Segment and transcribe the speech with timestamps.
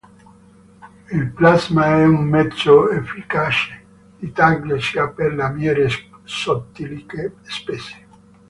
[1.11, 3.85] Il plasma è un mezzo efficace
[4.17, 5.87] di taglio sia per lamiere
[6.23, 8.07] sottili che spesse.